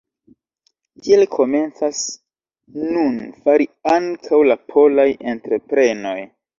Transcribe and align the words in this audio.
Tiel 1.07 1.25
komencas 1.35 2.01
nun 2.87 3.23
fari 3.45 3.71
ankaŭ 4.01 4.43
la 4.53 4.61
polaj 4.75 5.11
entreprenoj. 5.37 6.21